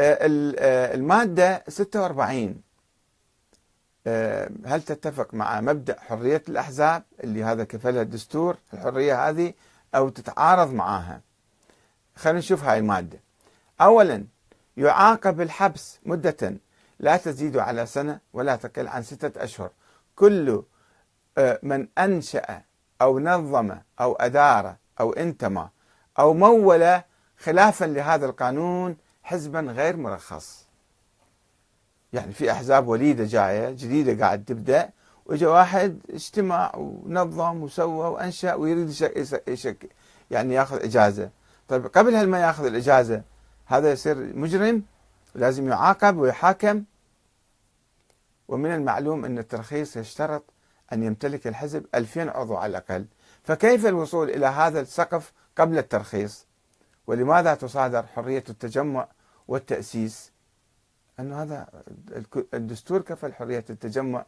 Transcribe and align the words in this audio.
المادة 0.00 1.64
46 1.68 2.62
هل 4.66 4.82
تتفق 4.86 5.34
مع 5.34 5.60
مبدأ 5.60 6.00
حرية 6.00 6.42
الأحزاب 6.48 7.02
اللي 7.24 7.44
هذا 7.44 7.64
كفلها 7.64 8.02
الدستور 8.02 8.56
الحرية 8.74 9.28
هذه 9.28 9.52
أو 9.94 10.08
تتعارض 10.08 10.72
معها 10.72 11.20
خلينا 12.16 12.38
نشوف 12.38 12.64
هاي 12.64 12.78
المادة. 12.78 13.20
أولا 13.80 14.24
يعاقب 14.76 15.40
الحبس 15.40 15.98
مدة 16.06 16.56
لا 16.98 17.16
تزيد 17.16 17.56
على 17.56 17.86
سنة 17.86 18.20
ولا 18.32 18.56
تقل 18.56 18.88
عن 18.88 19.02
ستة 19.02 19.44
أشهر. 19.44 19.70
كل 20.16 20.62
آه، 21.38 21.58
من 21.62 21.88
أنشأ 21.98 22.62
أو 23.02 23.18
نظم 23.18 23.76
أو 24.00 24.12
أدار 24.12 24.76
أو 25.00 25.12
انتمى 25.12 25.68
أو 26.18 26.34
مول 26.34 27.00
خلافا 27.38 27.84
لهذا 27.84 28.26
القانون 28.26 28.96
حزبا 29.30 29.60
غير 29.60 29.96
مرخص. 29.96 30.66
يعني 32.12 32.32
في 32.32 32.52
أحزاب 32.52 32.88
وليدة 32.88 33.24
جاية 33.24 33.70
جديدة 33.70 34.24
قاعد 34.24 34.44
تبدأ 34.44 34.90
وإجا 35.26 35.48
واحد 35.48 36.00
اجتمع 36.10 36.72
ونظم 36.76 37.62
وسوى 37.62 38.08
وأنشأ 38.08 38.54
ويريد 38.54 38.88
يشك 38.88 39.48
يشك 39.48 39.88
يعني 40.30 40.54
ياخذ 40.54 40.82
إجازة. 40.82 41.30
طيب 41.68 41.86
قبل 41.86 42.14
هل 42.14 42.28
ما 42.28 42.40
ياخذ 42.40 42.64
الإجازة 42.64 43.22
هذا 43.66 43.92
يصير 43.92 44.36
مجرم؟ 44.36 44.82
لازم 45.34 45.68
يعاقب 45.68 46.16
ويحاكم؟ 46.16 46.84
ومن 48.48 48.74
المعلوم 48.74 49.24
أن 49.24 49.38
الترخيص 49.38 49.96
يشترط 49.96 50.44
أن 50.92 51.02
يمتلك 51.02 51.46
الحزب 51.46 51.86
2000 51.94 52.30
عضو 52.30 52.56
على 52.56 52.70
الأقل. 52.70 53.06
فكيف 53.42 53.86
الوصول 53.86 54.30
إلى 54.30 54.46
هذا 54.46 54.80
السقف 54.80 55.32
قبل 55.56 55.78
الترخيص؟ 55.78 56.46
ولماذا 57.06 57.54
تصادر 57.54 58.06
حرية 58.06 58.44
التجمع 58.48 59.08
والتأسيس. 59.50 60.32
أنه 61.20 61.42
هذا 61.42 61.68
الدستور 62.54 63.02
كفل 63.02 63.32
حرية 63.32 63.64
التجمع 63.70 64.26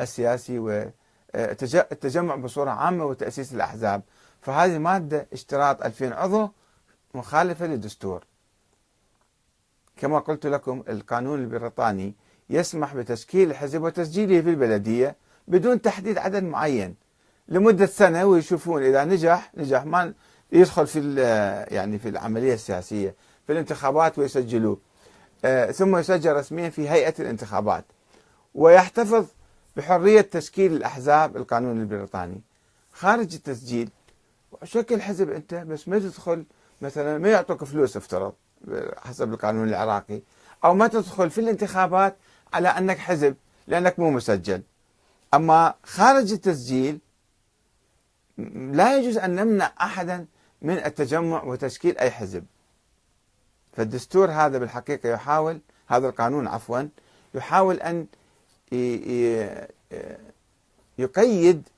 السياسي 0.00 0.58
والتجمع 0.58 2.36
بصورة 2.36 2.70
عامة 2.70 3.04
وتأسيس 3.04 3.52
الأحزاب. 3.52 4.02
فهذه 4.40 4.78
مادة 4.78 5.26
اشتراط 5.32 5.82
2000 5.82 6.12
عضو 6.12 6.48
مخالفة 7.14 7.66
للدستور. 7.66 8.24
كما 9.96 10.18
قلت 10.18 10.46
لكم 10.46 10.84
القانون 10.88 11.38
البريطاني 11.38 12.14
يسمح 12.50 12.94
بتشكيل 12.94 13.50
الحزب 13.50 13.82
وتسجيله 13.82 14.40
في 14.40 14.50
البلدية 14.50 15.16
بدون 15.48 15.82
تحديد 15.82 16.18
عدد 16.18 16.42
معين 16.42 16.94
لمدة 17.48 17.86
سنة 17.86 18.24
ويشوفون 18.24 18.82
إذا 18.82 19.04
نجح 19.04 19.52
نجح 19.56 19.84
ما 19.84 20.14
يدخل 20.52 20.86
في 20.86 21.20
يعني 21.70 21.98
في 21.98 22.08
العملية 22.08 22.54
السياسية. 22.54 23.14
في 23.46 23.52
الانتخابات 23.52 24.18
ويسجلوه. 24.18 24.78
آه، 25.44 25.70
ثم 25.70 25.96
يسجل 25.96 26.32
رسميا 26.32 26.70
في 26.70 26.88
هيئة 26.88 27.14
الانتخابات. 27.18 27.84
ويحتفظ 28.54 29.26
بحرية 29.76 30.20
تشكيل 30.20 30.72
الأحزاب 30.72 31.36
القانون 31.36 31.80
البريطاني. 31.80 32.40
خارج 32.92 33.34
التسجيل 33.34 33.90
شكل 34.64 35.02
حزب 35.02 35.30
أنت 35.30 35.54
بس 35.54 35.88
ما 35.88 35.98
تدخل 35.98 36.44
مثلا 36.82 37.18
ما 37.18 37.28
يعطوك 37.28 37.64
فلوس 37.64 37.96
افترض 37.96 38.32
حسب 38.96 39.32
القانون 39.32 39.68
العراقي. 39.68 40.22
أو 40.64 40.74
ما 40.74 40.86
تدخل 40.86 41.30
في 41.30 41.40
الانتخابات 41.40 42.16
على 42.52 42.68
أنك 42.68 42.98
حزب 42.98 43.34
لأنك 43.66 43.98
مو 43.98 44.10
مسجل. 44.10 44.62
أما 45.34 45.74
خارج 45.84 46.32
التسجيل 46.32 46.98
لا 48.72 48.98
يجوز 48.98 49.18
أن 49.18 49.34
نمنع 49.34 49.72
أحدا 49.80 50.26
من 50.62 50.74
التجمع 50.74 51.42
وتشكيل 51.44 51.98
أي 51.98 52.10
حزب. 52.10 52.44
فالدستور 53.76 54.30
هذا 54.30 54.58
بالحقيقة 54.58 55.08
يحاول 55.08 55.60
هذا 55.86 56.08
القانون 56.08 56.46
عفوا 56.46 56.82
يحاول 57.34 57.80
أن 57.80 58.06
يقيد 60.98 61.68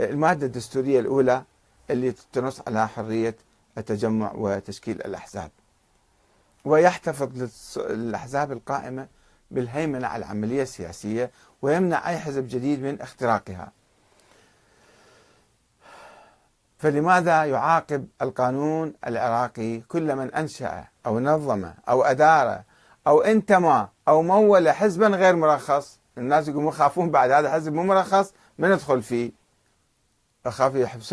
المادة 0.00 0.46
الدستورية 0.46 1.00
الأولى 1.00 1.44
اللي 1.90 2.14
تنص 2.32 2.60
على 2.66 2.88
حرية 2.88 3.36
التجمع 3.78 4.32
وتشكيل 4.34 5.02
الأحزاب. 5.02 5.50
ويحتفظ 6.64 7.48
للأحزاب 7.76 8.52
القائمة 8.52 9.08
بالهيمنة 9.50 10.06
على 10.06 10.24
العملية 10.24 10.62
السياسية 10.62 11.30
ويمنع 11.62 12.08
أي 12.08 12.18
حزب 12.18 12.48
جديد 12.48 12.82
من 12.82 13.00
اختراقها. 13.00 13.72
فلماذا 16.78 17.44
يعاقب 17.44 18.08
القانون 18.22 18.94
العراقي 19.06 19.80
كل 19.80 20.16
من 20.16 20.34
أنشأ 20.34 20.84
أو 21.06 21.20
نظم 21.20 21.70
أو 21.88 22.02
أدار 22.02 22.62
أو 23.06 23.20
انتمى 23.20 23.88
أو 24.08 24.22
مول 24.22 24.70
حزبا 24.70 25.06
غير 25.06 25.36
مرخص؟ 25.36 25.98
الناس 26.18 26.48
يقومون 26.48 26.68
يخافون 26.68 27.10
بعد 27.10 27.30
هذا 27.30 27.52
حزب 27.52 27.72
مو 27.72 27.82
مرخص 27.82 28.32
ما 28.58 28.68
ندخل 28.68 29.02
فيه. 29.02 29.32
أخاف 30.46 30.74
يحبسون 30.74 31.04